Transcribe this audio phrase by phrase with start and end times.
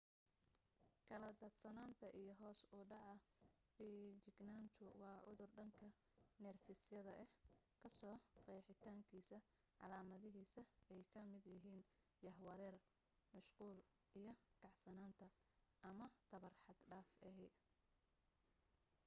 [1.09, 5.87] kala daad sanaanta iyo hoos u dhaca feejignaantu waa cudur dhanka
[6.41, 7.31] neerfisyada ah
[7.83, 9.37] kasoo qeexitaankiisa
[9.79, 10.61] calaamadihiisa
[10.93, 11.81] ay ka mid yihiin
[12.23, 12.75] jahwareer
[13.33, 13.77] mashquul
[14.19, 15.25] iyo kacsanaanta
[15.89, 17.47] ama tamar xad dhaaf ahi